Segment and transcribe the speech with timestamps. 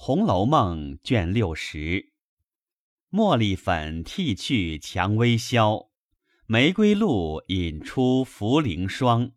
[0.00, 2.12] 红楼梦》卷六十，
[3.10, 5.90] 茉莉粉剃去蔷薇消，
[6.46, 9.32] 玫瑰露引出茯苓霜。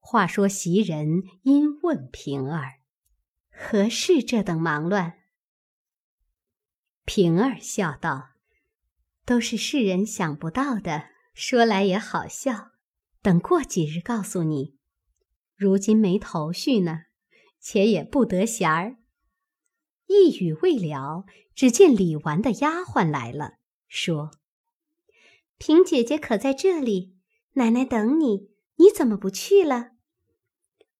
[0.00, 2.80] 话说袭人因问平儿
[3.52, 5.18] ：“何事这等忙乱？”
[7.04, 8.30] 平儿笑道
[9.26, 12.70] ：“都是世人想不到的，说来也好笑。
[13.20, 14.78] 等过几日告诉你。
[15.54, 17.02] 如今没头绪呢。”
[17.64, 18.98] 且也不得闲儿。
[20.06, 23.54] 一语未了，只见李纨的丫鬟来了，
[23.88, 24.32] 说
[25.56, 27.16] ：“平姐姐可在这里？
[27.54, 29.92] 奶奶等你，你怎么不去了？”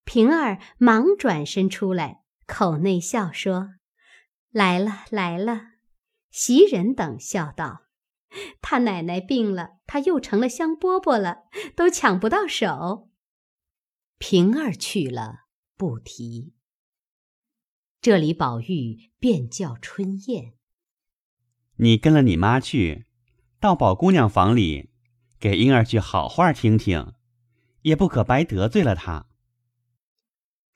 [0.05, 3.75] 平儿忙转身出来，口内笑说
[4.51, 5.73] ：“来了，来了。”
[6.33, 7.83] 袭人等笑道
[8.63, 11.43] ：“他奶奶病了，他又成了香饽饽了，
[11.77, 13.11] 都抢不到手。”
[14.17, 15.45] 平儿去了。
[15.77, 16.55] 不提。
[18.05, 20.53] 这里宝玉便叫春燕
[21.81, 23.07] ：“你跟了你妈去，
[23.59, 24.91] 到宝姑娘房里，
[25.41, 27.15] 给婴儿句好话听听，
[27.81, 29.29] 也不可白得罪了她。”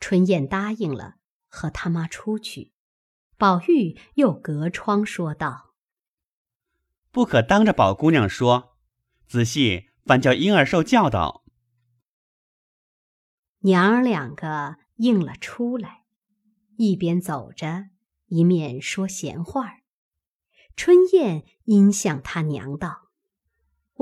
[0.01, 1.17] 春燕答应了，
[1.49, 2.73] 和他妈出去。
[3.37, 5.75] 宝玉又隔窗说道
[7.13, 8.79] ：“不可当着宝姑娘说，
[9.27, 11.45] 仔细反叫婴儿受教导。”
[13.61, 14.79] 娘儿两个。
[14.97, 16.07] 应了出来，
[16.79, 17.87] 一边走着，
[18.27, 19.79] 一面说闲话。
[20.77, 23.09] 春燕因向他娘道：“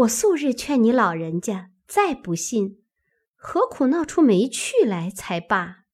[0.04, 2.82] 我素日劝你老人家，再不信，
[3.34, 5.84] 何苦闹出没趣来才罢？”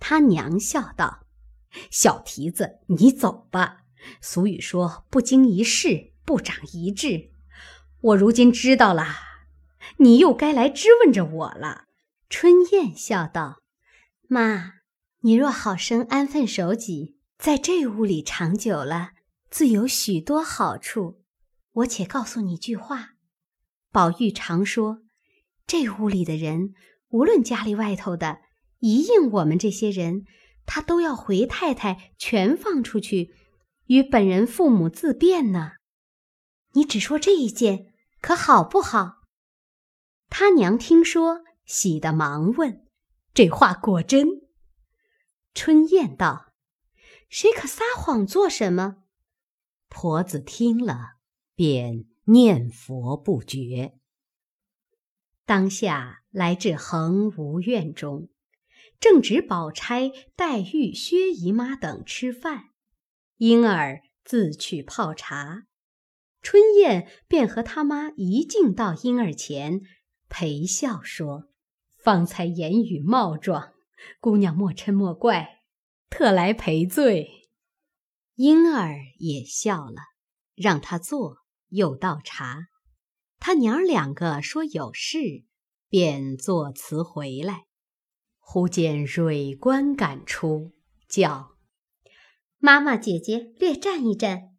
[0.00, 1.26] 他娘笑道
[1.92, 3.84] ：“小蹄子，你走吧。
[4.20, 7.30] 俗语说，不经一事不长一智。
[8.00, 9.14] 我如今知道了，
[9.98, 11.84] 你又该来质问着我了。”
[12.28, 13.60] 春燕笑道
[14.28, 14.75] ：“妈，
[15.26, 19.10] 你若好生安分守己，在这屋里长久了，
[19.50, 21.24] 自有许多好处。
[21.72, 23.14] 我且告诉你句话：
[23.90, 25.02] 宝玉常说，
[25.66, 26.74] 这屋里的人，
[27.08, 28.38] 无论家里外头的，
[28.78, 30.26] 一应我们这些人，
[30.64, 33.34] 他都要回太太全放出去，
[33.86, 35.72] 与本人父母自便呢。
[36.74, 39.24] 你只说这一件，可好不好？”
[40.30, 41.40] 他娘听说。
[41.64, 42.86] 喜得忙问
[43.34, 44.28] ：“这话果真？”
[45.56, 46.52] 春燕道
[47.30, 49.04] ：“谁可撒谎做什么？”
[49.88, 51.14] 婆子听了，
[51.54, 53.94] 便念佛不绝。
[55.46, 58.28] 当下来至恒芜院中，
[59.00, 62.64] 正值宝钗、黛玉、薛姨妈等吃饭，
[63.38, 65.62] 莺儿自去泡茶，
[66.42, 69.80] 春燕便和他妈一径到婴儿前，
[70.28, 71.48] 陪笑说。
[71.96, 73.72] 方才言语冒撞，
[74.20, 75.62] 姑娘莫嗔莫怪，
[76.08, 77.48] 特来赔罪。
[78.34, 80.02] 婴儿也笑了，
[80.54, 82.68] 让他坐，又倒茶。
[83.38, 85.44] 他娘儿两个说有事，
[85.88, 87.66] 便作辞回来。
[88.38, 90.72] 忽见蕊官赶出，
[91.08, 91.56] 叫
[92.58, 94.56] 妈妈姐姐略站一站。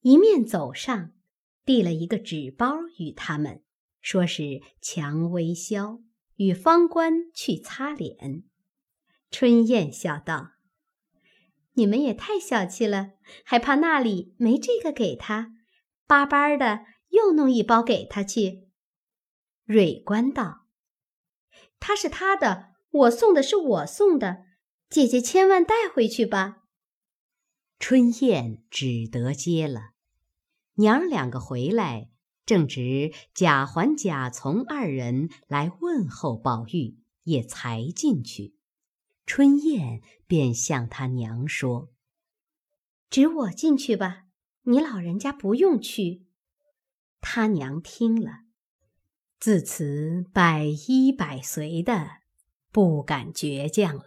[0.00, 1.12] 一面走上，
[1.64, 3.62] 递了一个纸包与他们，
[4.00, 6.00] 说是蔷薇消。
[6.40, 8.44] 与方官去擦脸，
[9.30, 10.52] 春燕笑道
[11.76, 13.10] ：“你们也太小气了，
[13.44, 15.52] 还怕那里没这个给他，
[16.06, 18.70] 巴巴的又弄一包给他去。”
[19.68, 20.64] 蕊官道
[21.78, 24.46] ：“他是他的，我送的是我送的，
[24.88, 26.62] 姐姐千万带回去吧。”
[27.78, 29.90] 春燕只得接了，
[30.76, 32.08] 娘儿两个回来。
[32.50, 38.56] 正值贾环、贾从二人来问候宝玉，也才进去。
[39.24, 41.92] 春燕便向他娘说
[43.08, 44.24] ：“只我进去吧，
[44.62, 46.26] 你老人家不用去。”
[47.22, 48.40] 他娘听了，
[49.38, 52.08] 自此百依百随的，
[52.72, 54.04] 不敢倔强了。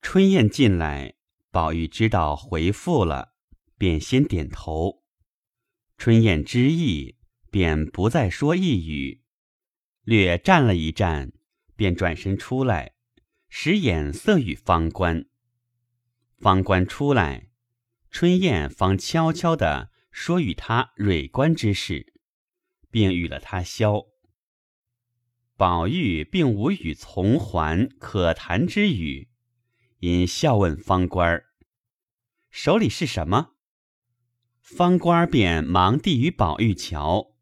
[0.00, 1.16] 春燕进来，
[1.50, 3.34] 宝玉知道回复了，
[3.76, 4.99] 便先点头。
[6.00, 7.18] 春燕之意，
[7.50, 9.20] 便不再说一语，
[10.02, 11.30] 略站了一站，
[11.76, 12.94] 便转身出来，
[13.50, 15.26] 使眼色与方官。
[16.38, 17.50] 方官出来，
[18.10, 22.14] 春燕方悄悄地说与他蕊官之事，
[22.90, 24.06] 并与了他消。
[25.58, 29.28] 宝玉并无与从还可谈之语，
[29.98, 31.44] 因笑问方官儿
[32.48, 33.56] 手里是什么？”
[34.76, 37.32] 方官便忙递与宝玉瞧，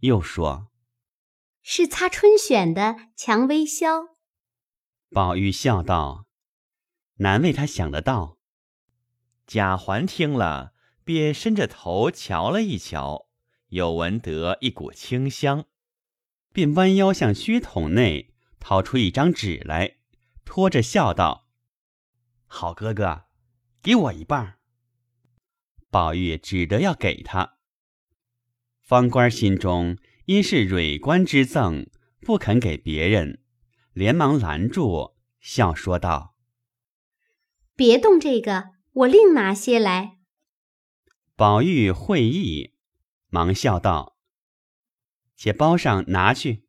[0.00, 0.68] 又说
[1.62, 4.16] ：“是擦春选的蔷薇消。”
[5.12, 6.24] 宝玉笑道
[7.16, 8.38] ：“难为他想得到。”
[9.46, 10.72] 贾环听了，
[11.04, 13.28] 便伸着头瞧了一瞧，
[13.68, 15.66] 又闻得一股清香，
[16.54, 19.98] 便弯腰向靴筒内掏出一张纸来，
[20.46, 21.48] 托着笑道
[22.48, 23.24] ：“好哥哥，
[23.82, 24.57] 给我一半。”
[25.90, 27.58] 宝玉只得要给他。
[28.82, 31.86] 方官心中因是蕊官之赠，
[32.20, 33.42] 不肯给别人，
[33.92, 36.34] 连忙拦住，笑说道
[37.76, 40.18] ：“别动这个，我另拿些来。”
[41.36, 42.74] 宝玉会意，
[43.28, 44.16] 忙笑道
[45.36, 46.64] ：“且包上拿去。”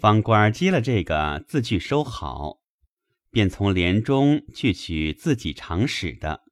[0.00, 2.62] 方官接了这个，自去收好，
[3.30, 6.44] 便从帘中去取自己常使的。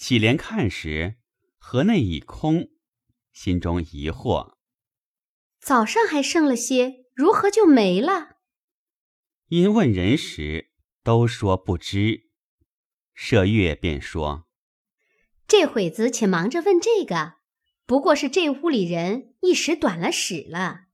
[0.00, 1.16] 起帘看时，
[1.58, 2.70] 盒内已空。
[3.34, 4.54] 心中疑惑，
[5.60, 8.38] 早上还剩了些，如何就没了？
[9.48, 10.70] 因问人时，
[11.02, 12.30] 都说不知。
[13.14, 14.46] 麝月便说
[15.46, 17.34] ：“这会子且忙着问这个，
[17.84, 20.86] 不过是这屋里人一时短了使了。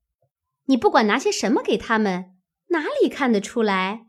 [0.64, 2.36] 你不管拿些什么给他们，
[2.70, 4.08] 哪里看得出来？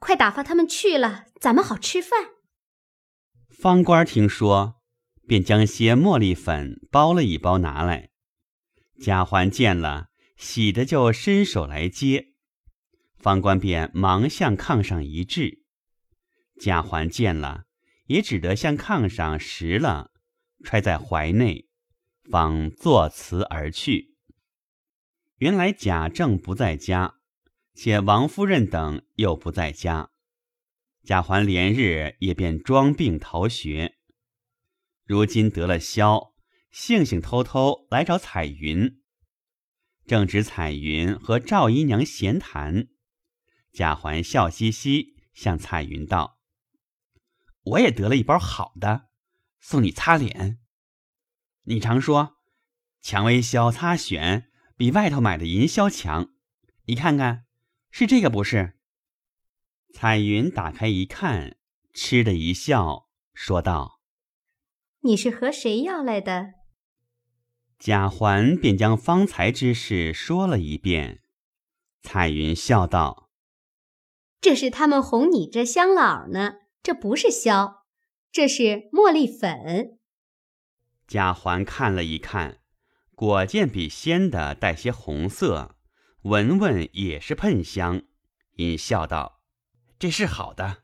[0.00, 2.30] 快打发他们去了，咱们好吃饭。”
[3.64, 4.82] 方官听说。
[5.26, 8.10] 便将些茉莉粉包了一包拿来，
[9.00, 12.34] 贾环见了，喜的就伸手来接，
[13.16, 15.64] 方官便忙向炕上一掷，
[16.60, 17.64] 贾环见了，
[18.04, 20.10] 也只得向炕上拾了，
[20.62, 21.70] 揣在怀内，
[22.30, 24.14] 方作辞而去。
[25.38, 27.14] 原来贾政不在家，
[27.74, 30.10] 且王夫人等又不在家，
[31.04, 33.98] 贾环连日也便装病逃学。
[35.04, 36.32] 如今得了消，
[36.72, 39.02] 悻悻偷偷来找彩云。
[40.06, 42.88] 正值彩云和赵姨娘闲谈，
[43.70, 46.38] 贾环笑嘻嘻向彩云道
[47.64, 49.08] ：“我也得了一包好的，
[49.60, 50.58] 送你擦脸。
[51.64, 52.36] 你常说
[53.02, 54.44] 蔷薇消擦癣
[54.76, 56.30] 比外头买的银消强，
[56.86, 57.44] 你看看
[57.90, 58.72] 是这个不是？”
[59.96, 61.56] 彩云打开一看，
[61.92, 64.00] 嗤的一笑，说道。
[65.02, 66.54] 你是和谁要来的？
[67.78, 71.22] 贾环便将方才之事说了一遍。
[72.02, 73.30] 彩云笑道
[74.42, 77.82] ：“这是他们哄你这乡老呢，这不是箫，
[78.32, 80.00] 这是茉莉粉。”
[81.06, 82.58] 贾环看了一看，
[83.14, 85.76] 果见比鲜的带些红色，
[86.22, 88.02] 闻闻也是喷香，
[88.56, 89.33] 因笑道
[89.98, 90.82] ：“这是好的，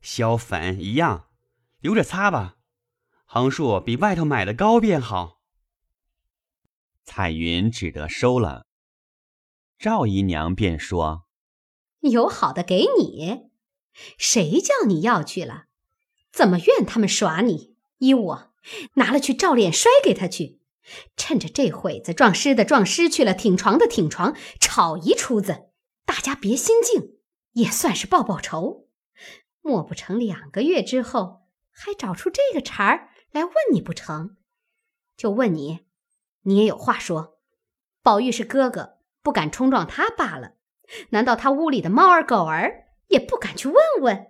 [0.00, 1.28] 消粉一样，
[1.80, 2.56] 留着擦吧。”
[3.28, 5.40] 横竖比外头买的高便好。
[7.04, 8.66] 彩云只得收了。
[9.78, 11.24] 赵姨娘便说
[12.00, 13.50] ：“有好的给你，
[14.16, 15.64] 谁叫你要去了？
[16.32, 17.76] 怎么怨他们耍你？
[17.98, 18.52] 依我
[18.94, 20.60] 拿了去照脸摔给他去。
[21.16, 25.70] 趁着这会子撞尸的撞尸去了，挺床的挺床，吵一出子，
[26.04, 27.15] 大家别心静，
[27.56, 28.88] 也算是报报仇。
[29.60, 34.36] 莫不成两个月之后还找出这个茬儿？”来问你不成？
[35.14, 35.86] 就问你，
[36.42, 37.38] 你也有话说。
[38.02, 40.54] 宝玉是哥哥，不敢冲撞他罢了。
[41.10, 44.28] 难道他屋里的猫儿狗儿也不敢去问问？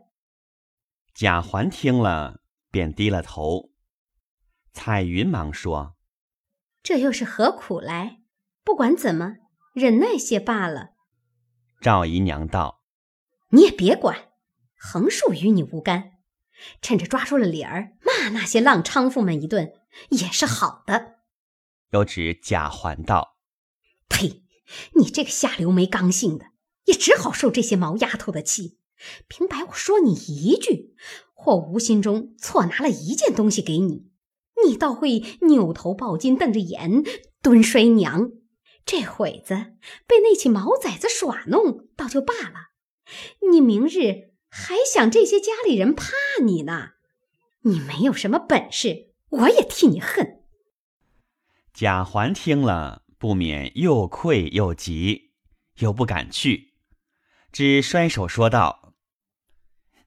[1.14, 2.40] 贾环听了，
[2.70, 3.70] 便低了头。
[4.72, 5.94] 彩云忙说
[6.82, 8.22] ：“这又是何苦来？
[8.64, 9.36] 不管怎么，
[9.72, 10.94] 忍耐些罢了。”
[11.80, 12.75] 赵姨娘道
[13.50, 14.28] ：“你也别管，
[14.76, 16.12] 横竖与你无干。”
[16.80, 19.72] 趁着抓住了理儿，骂那些浪娼妇们一顿，
[20.08, 21.16] 也是好的。
[21.92, 23.36] 又指贾环道
[24.08, 24.42] ：“呸！
[24.94, 26.46] 你这个下流没刚性的，
[26.86, 28.78] 也只好受这些毛丫头的气。
[29.28, 30.96] 平白我说你一句，
[31.34, 34.10] 或无心中错拿了一件东西给你，
[34.66, 37.04] 你倒会扭头抱金，瞪着眼
[37.42, 38.30] 蹲摔娘。
[38.86, 39.54] 这会子
[40.06, 42.70] 被那起毛崽子耍弄，倒就罢了。
[43.50, 44.26] 你明日……”
[44.58, 46.92] 还想这些家里人怕你呢？
[47.62, 50.44] 你没有什么本事，我也替你恨。
[51.74, 55.32] 贾环听了，不免又愧又急，
[55.80, 56.72] 又不敢去，
[57.52, 58.94] 只摔手说道：“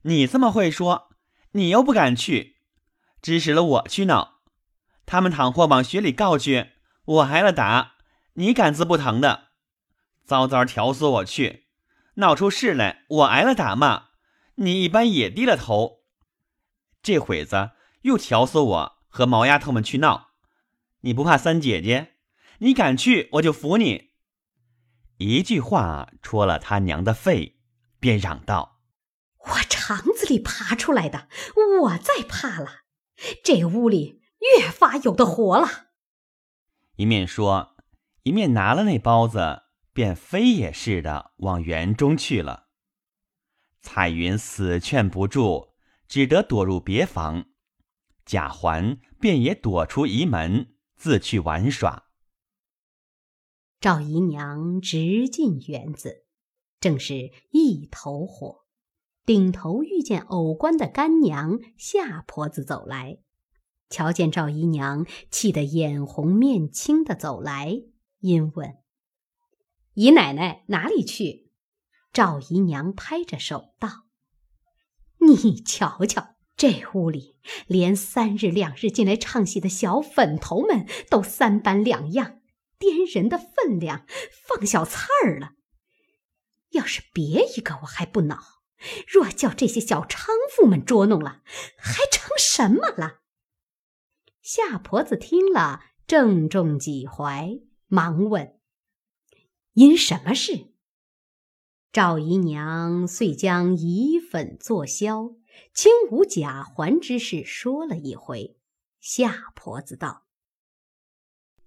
[0.02, 1.10] 你这么会说，
[1.52, 2.56] 你又不敢去，
[3.22, 4.40] 指使了我去闹。
[5.06, 6.70] 他们倘或往学里告去，
[7.04, 7.94] 我挨了打，
[8.32, 9.50] 你敢自不疼的？
[10.24, 11.66] 早早挑唆我去，
[12.20, 14.10] 闹出事来，我挨了打骂。”
[14.56, 16.02] 你一般也低了头，
[17.02, 17.70] 这会子
[18.02, 20.32] 又挑唆我和毛丫头们去闹，
[21.00, 22.16] 你不怕三姐姐？
[22.58, 24.10] 你敢去，我就服你。
[25.16, 27.58] 一句话戳了他娘的肺，
[27.98, 28.80] 便嚷道
[29.48, 31.28] ：“我肠子里爬出来的，
[31.82, 32.82] 我再怕了。
[33.42, 35.86] 这屋里越发有的活了。”
[36.96, 37.76] 一面说，
[38.24, 39.62] 一面拿了那包子，
[39.92, 42.68] 便飞也似的往园中去了。
[43.82, 45.70] 彩云死劝不住，
[46.06, 47.46] 只得躲入别房。
[48.24, 52.04] 贾环便也躲出仪门，自去玩耍。
[53.80, 56.26] 赵姨娘直进园子，
[56.78, 58.66] 正是一头火，
[59.24, 63.20] 顶头遇见偶官的干娘夏婆子走来，
[63.88, 67.82] 瞧见赵姨娘，气得眼红面青的走来，
[68.18, 68.76] 因问
[70.00, 71.50] ：“姨奶奶哪里去？”
[72.10, 74.06] 赵姨娘拍着手道
[75.20, 82.40] ：“你瞧瞧，这屋里连三日两日进来唱戏的小粉头们都三般两样，
[82.78, 84.06] 掂人的分量
[84.48, 85.50] 放小菜儿了。
[86.70, 88.38] 要是别一个我还不恼，
[89.06, 91.42] 若叫这些小娼妇们捉弄了，
[91.76, 93.18] 还成什么了？”
[94.40, 98.58] 夏婆子听了，正中几怀，忙问
[99.74, 100.66] ：“因什么事？”
[101.92, 105.34] 赵姨娘遂将以粉作销、
[105.74, 108.56] 轻舞甲环之事说了一回。
[109.00, 110.24] 夏婆子道：“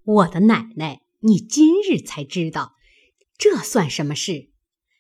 [0.03, 2.75] 我的奶奶，你今日才知道，
[3.38, 4.51] 这算什么事？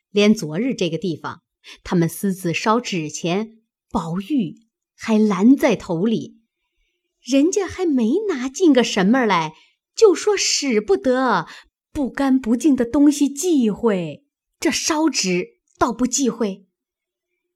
[0.09, 1.43] 连昨日这个地方，
[1.83, 6.41] 他们私自烧纸钱，宝玉还拦在头里，
[7.21, 9.53] 人家还没拿进个什么来，
[9.95, 11.47] 就说使不得
[11.93, 14.25] 不干不净的东西忌讳。”
[14.59, 16.65] 这烧纸倒不忌讳，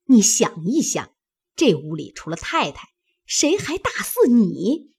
[0.07, 1.13] 你想一想，
[1.55, 2.89] 这屋里除了太太，
[3.25, 4.91] 谁还大似你？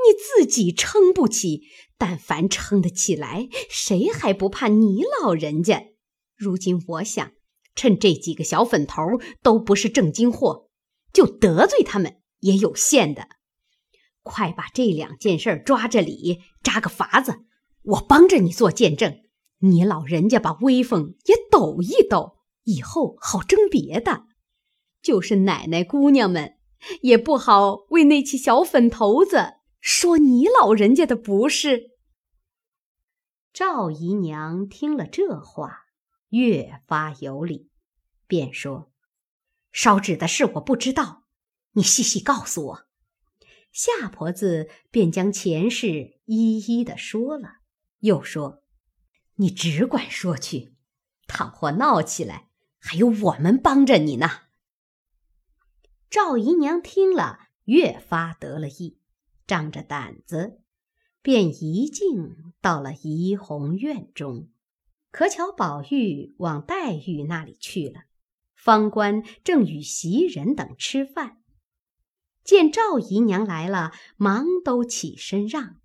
[0.00, 1.62] 你自己撑不起，
[1.96, 5.92] 但凡撑得起来，谁还不怕你老人家？
[6.34, 7.30] 如今我想，
[7.76, 9.00] 趁这几个小粉头
[9.40, 10.68] 都不是正经货，
[11.12, 13.28] 就得罪他们也有限的。
[14.24, 17.44] 快把这两件事抓着理，扎个法子，
[17.88, 19.22] 我帮着你做见证。
[19.60, 24.26] 你老人家把威风也抖一抖，以后好争别的。
[25.02, 26.58] 就是奶奶姑娘们，
[27.02, 31.92] 也不好为那起小粉头子说你老人家的不是。
[33.52, 35.86] 赵姨娘听了这话，
[36.28, 37.70] 越发有理，
[38.26, 38.92] 便说
[39.72, 41.24] ：“烧纸的事我不知道，
[41.72, 42.84] 你细细告诉我。”
[43.72, 47.58] 夏婆子便将前事一一的说了，
[48.00, 48.62] 又说。
[49.40, 50.74] 你只管说去，
[51.28, 52.48] 倘或闹起来，
[52.80, 54.28] 还有我们帮着你呢。
[56.10, 58.98] 赵姨娘听了，越发得了意，
[59.46, 60.60] 仗着胆子，
[61.22, 64.48] 便一径到了怡红院中。
[65.10, 68.02] 可巧宝玉往黛玉那里去了，
[68.56, 71.40] 方官正与袭人等吃饭，
[72.42, 75.77] 见赵姨娘来了，忙都起身让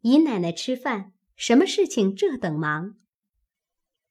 [0.00, 1.12] 姨奶奶吃饭。
[1.36, 2.96] 什么事情这等忙？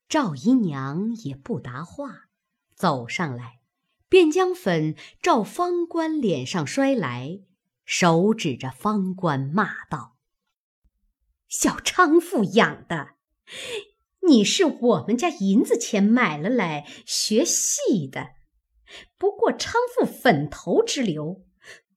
[0.07, 2.29] 赵姨娘也不答话，
[2.73, 3.59] 走上来，
[4.07, 7.41] 便将粉照方官脸上摔来，
[7.83, 10.15] 手指着方官骂道
[11.49, 13.15] ：“小娼妇养的！
[14.25, 18.29] 你是我们家银子钱买了来学戏的，
[19.17, 21.43] 不过娼妇粉头之流，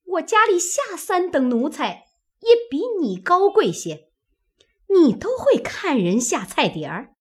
[0.04, 2.06] 我家里下三等奴才
[2.40, 4.08] 也比你高贵些。”
[4.92, 7.14] 你都会看人下菜碟儿，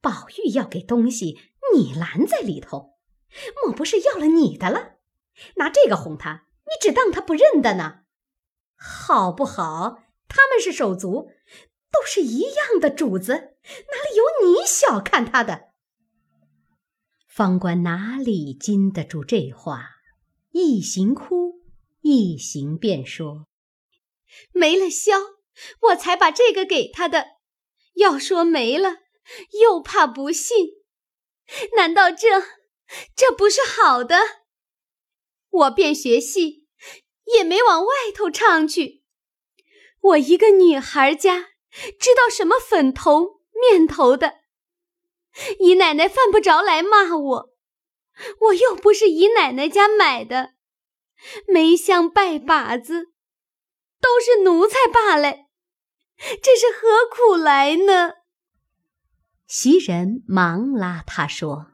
[0.00, 1.38] 宝玉要给东西，
[1.74, 2.94] 你拦在里头，
[3.62, 4.94] 莫不是要了你的了？
[5.56, 8.00] 拿这个哄他，你只当他不认得呢？
[8.76, 9.98] 好不好？
[10.26, 11.28] 他们是手足，
[11.90, 15.64] 都是一样的主子，哪里有你小看他的？
[17.28, 19.90] 方官哪里经得住这话，
[20.52, 21.60] 一行哭，
[22.00, 23.46] 一行便说
[24.52, 25.32] ：“没了箫。”
[25.80, 27.26] 我才把这个给他的，
[27.96, 29.00] 要说没了，
[29.60, 30.82] 又怕不信。
[31.76, 32.40] 难道这
[33.14, 34.18] 这不是好的？
[35.50, 36.66] 我便学戏，
[37.34, 39.04] 也没往外头唱去。
[40.00, 41.50] 我一个女孩家，
[42.00, 44.38] 知道什么粉头面头的？
[45.58, 47.50] 姨奶奶犯不着来骂我，
[48.40, 50.54] 我又不是姨奶奶家买的，
[51.46, 53.11] 没香拜把子。
[54.02, 55.46] 都是奴才罢了，
[56.42, 58.16] 这是何苦来呢？
[59.46, 61.68] 袭人忙拉他说：“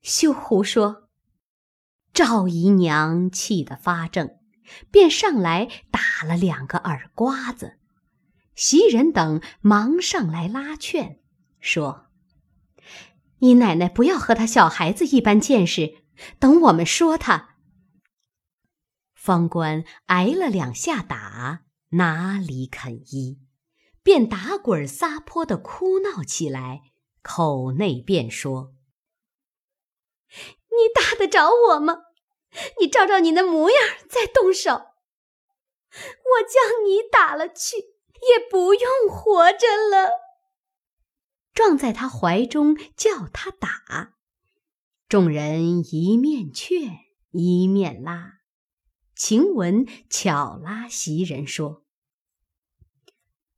[0.00, 1.08] 休胡说！”
[2.14, 4.38] 赵姨娘气得发怔，
[4.90, 7.78] 便上来打了两个耳刮子。
[8.54, 11.20] 袭人等忙上来拉劝，
[11.60, 12.06] 说
[13.40, 15.96] ：“姨奶奶不要和他小孩子一般见识，
[16.38, 17.55] 等我们说他。
[19.26, 23.40] 方官挨了两下打，哪里肯依，
[24.00, 26.82] 便打滚撒泼的哭闹起来，
[27.22, 28.72] 口内便说
[30.70, 32.02] ：“你打得着我吗？
[32.80, 34.78] 你照照你那模样再动手，我
[36.46, 40.08] 将你打了去，也不用活着了。”
[41.52, 44.14] 撞在他怀中，叫他打。
[45.08, 47.00] 众人一面劝，
[47.32, 48.35] 一面拉。
[49.16, 51.86] 晴雯巧拉袭人说：“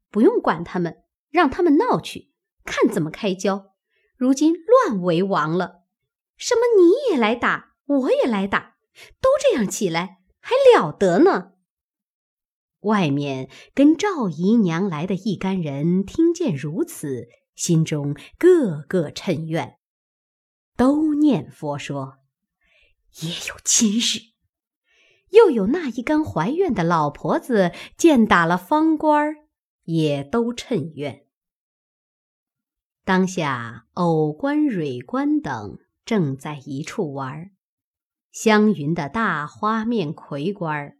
[0.09, 2.31] 不用管他们，让他们闹去，
[2.65, 3.75] 看怎么开交。
[4.17, 5.83] 如今乱为王了，
[6.37, 8.77] 什么你也来打，我也来打，
[9.21, 11.55] 都这样起来，还了得呢？”
[12.83, 19.81] 外面跟赵姨娘来的一干人听见如此，心中个个嗔怨，
[20.77, 22.19] 都念佛说
[23.23, 24.29] ：“也有今日。”
[25.31, 29.35] 又有那一干怀怨的老婆子，见打了方官，
[29.85, 31.25] 也都趁怨。
[33.05, 37.51] 当下藕官、蕊官等正在一处玩，
[38.33, 40.97] 湘云的大花面魁官，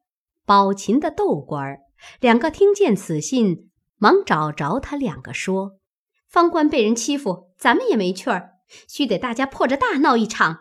[0.47, 1.81] 宝琴的豆官儿，
[2.21, 5.79] 两个听见此信，忙找着他两个说
[6.27, 8.53] ：“方官被人欺负，咱们也没趣儿，
[8.89, 10.61] 须得大家破着大闹一场，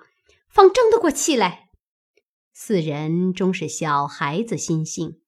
[0.49, 1.66] 方争得过气来。”
[2.59, 5.19] 四人终是小孩子心性，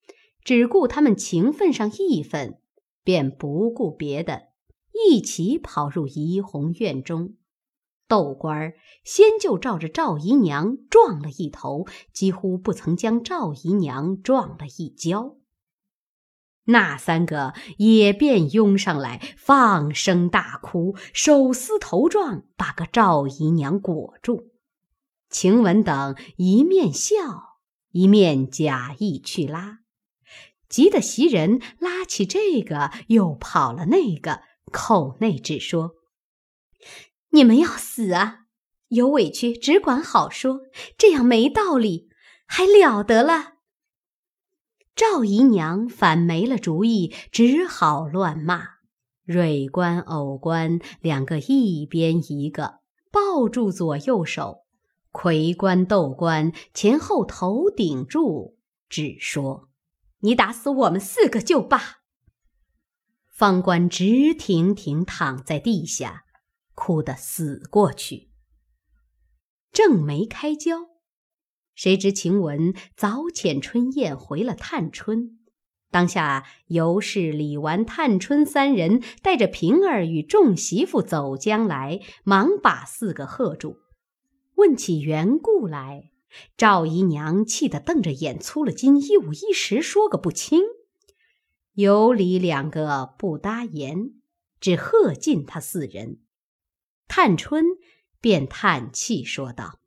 [0.43, 2.59] 只顾他们情分上义愤，
[3.03, 4.47] 便不顾别的，
[5.07, 7.35] 一起跑入怡红院中。
[8.07, 15.37] 窦官儿先就照着赵姨娘撞了一头，几乎不曾将赵姨娘撞了一跤。
[16.63, 24.48] 那三个也便拥上来，放声大哭，手撕头撞，把个赵姨娘裹住。
[25.29, 27.59] 晴雯等一面笑，
[27.91, 29.79] 一面假意去拉，
[30.67, 35.91] 急得袭人拉起这个，又跑了那个，口内只说
[37.29, 38.45] ：“你们要死啊！
[38.87, 40.61] 有委屈只管好说，
[40.97, 42.09] 这样没道理，
[42.47, 43.53] 还了得了？”
[44.95, 48.79] 赵姨娘反没了主意，只好乱骂。
[49.23, 52.79] 蕊官、藕官两个一边一个，
[53.11, 54.65] 抱住左右手。
[55.11, 59.69] 魁官、斗官前后头顶住，只说
[60.21, 62.01] ：“你打死我们四个就罢。”
[63.33, 66.25] 方官直挺挺躺在地下，
[66.75, 68.29] 哭得死过去。
[69.71, 70.89] 正没开交，
[71.73, 75.39] 谁知晴雯早遣春燕回了探春，
[75.89, 83.77] 当下尤氏、李纨、探春三人带着平儿与众媳妇走将来，忙把四个喝住。
[84.59, 86.11] 问起缘故来，
[86.57, 90.63] 赵姨娘气得瞪着眼，粗了筋，一五一十说个不清。
[91.75, 94.15] 有理两个不答言，
[94.59, 96.19] 只喝尽他四人。
[97.07, 97.63] 探春
[98.19, 99.79] 便叹气说道：“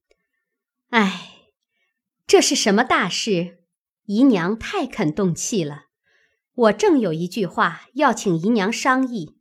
[0.89, 1.51] 唉，
[2.27, 3.67] 这是什么大事？
[4.07, 5.89] 姨娘太肯动气了。
[6.55, 9.37] 我正有一句话要请姨娘商议，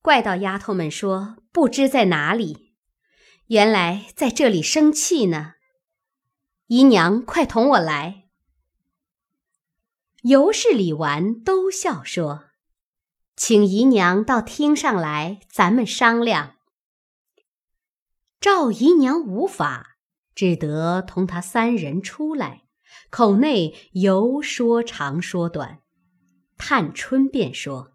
[0.00, 2.62] 怪到丫头们说不知在哪里。”
[3.48, 5.52] 原来在这里生气呢，
[6.68, 8.24] 姨娘快同我来。
[10.22, 12.46] 尤氏、李纨都笑说
[13.36, 16.56] ：“请姨娘到厅上来，咱们商量。”
[18.40, 19.98] 赵姨娘无法，
[20.34, 22.62] 只得同他三人出来，
[23.10, 25.80] 口内由说长说短。
[26.56, 27.92] 探春便说：“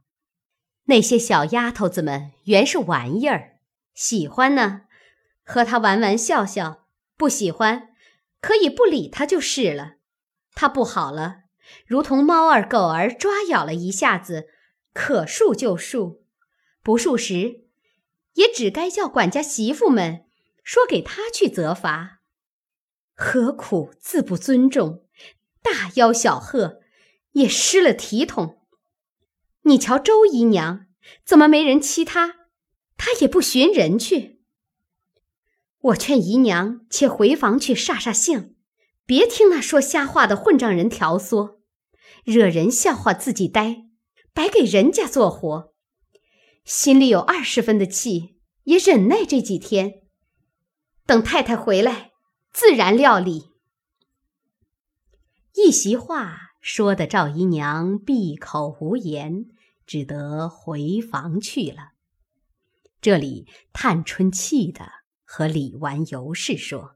[0.85, 3.57] 那些小丫头子们原是玩意儿，
[3.95, 4.83] 喜欢呢。”
[5.51, 6.85] 和他玩玩笑笑，
[7.17, 7.89] 不喜欢，
[8.39, 9.95] 可以不理他就是了。
[10.53, 11.38] 他不好了，
[11.88, 14.49] 如同猫儿狗儿抓咬了一下子，
[14.93, 16.19] 可恕就恕，
[16.83, 17.63] 不恕时，
[18.35, 20.25] 也只该叫管家媳妇们
[20.63, 22.19] 说给他去责罚。
[23.15, 25.07] 何苦自不尊重，
[25.63, 26.81] 大吆小喝，
[27.31, 28.62] 也失了体统。
[29.63, 30.85] 你瞧周姨娘，
[31.25, 32.35] 怎么没人欺她，
[32.95, 34.38] 她也不寻人去。
[35.81, 38.55] 我劝姨娘且回房去煞煞性，
[39.05, 41.59] 别听那说瞎话的混账人挑唆，
[42.25, 43.85] 惹人笑话自己呆，
[44.33, 45.73] 白给人家做活。
[46.65, 50.01] 心里有二十分的气，也忍耐这几天，
[51.05, 52.11] 等太太回来，
[52.51, 53.51] 自然料理。
[55.55, 59.45] 一席话说的赵姨娘闭口无言，
[59.87, 61.93] 只得回房去了。
[62.99, 64.98] 这里探春气的。
[65.31, 66.95] 和李纨、尤氏说：“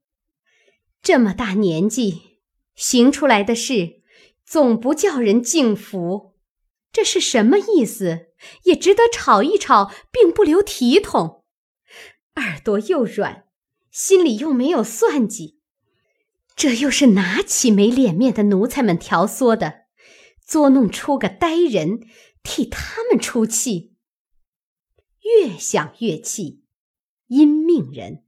[1.03, 2.39] 这么大年纪，
[2.73, 4.01] 行出来的事，
[4.43, 6.33] 总不叫人敬服，
[6.91, 8.31] 这是什么意思？
[8.63, 11.45] 也值得吵一吵，并不留体统。
[12.37, 13.45] 耳朵又软，
[13.91, 15.59] 心里又没有算计，
[16.55, 19.81] 这又是哪起没脸面的奴才们挑唆的，
[20.43, 21.99] 作弄出个呆人，
[22.41, 23.93] 替他们出气。
[25.21, 26.62] 越想越气，
[27.33, 28.23] 因命人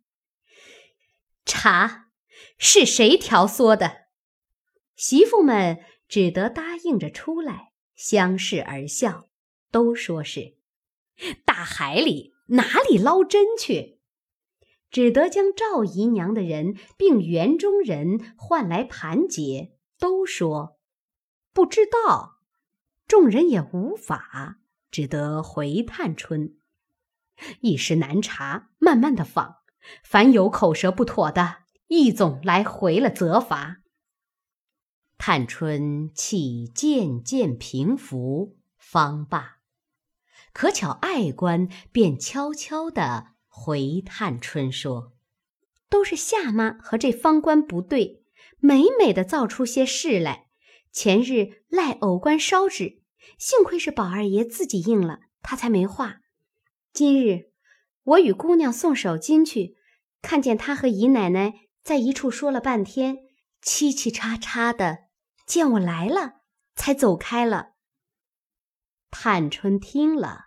[1.45, 2.09] 查
[2.57, 4.07] 是谁挑唆的，
[4.95, 9.29] 媳妇们只得答应着出来，相视而笑，
[9.69, 10.57] 都说是
[11.45, 13.99] 大海里哪里捞针去。
[14.89, 20.79] 只得将赵姨娘的人并园中人唤来盘结，都说
[21.53, 22.39] 不知道。
[23.07, 26.57] 众人也无法，只得回探春。
[27.61, 29.57] 一时难查，慢慢的访，
[30.03, 33.77] 凡有口舌不妥的，一总来回了责罚。
[35.17, 39.57] 探春气渐渐平服，方罢。
[40.53, 43.35] 可巧爱官便悄悄的。
[43.47, 45.13] 回探春说
[45.89, 48.25] ：“都是夏妈和这方官不对，
[48.59, 50.47] 美美的造出些事来。
[50.91, 53.01] 前日赖偶官烧纸，
[53.37, 56.17] 幸亏是宝二爷自己应了，他才没话。
[56.95, 57.51] 今日
[58.03, 59.75] 我与姑娘送手巾去，
[60.21, 63.17] 看见他和姨奶奶在一处说了半天，
[63.61, 64.99] 嘁嘁叉叉的，
[65.45, 66.35] 见我来了，
[66.73, 67.73] 才走开了。”
[69.11, 70.45] 探春听了，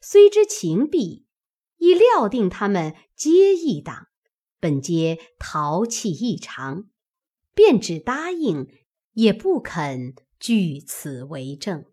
[0.00, 1.28] 虽知情弊。
[1.76, 4.08] 已料定他们皆一党，
[4.58, 6.88] 本皆淘气异常，
[7.54, 8.66] 便只答应，
[9.12, 11.84] 也不肯据此为证。